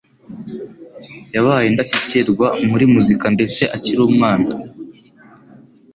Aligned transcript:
Yabaye 1.35 1.65
indashyikirwa 1.67 2.47
muri 2.69 2.85
muzika 2.93 3.25
ndetse 3.35 3.61
akiri 3.75 4.01
umwana. 4.09 4.47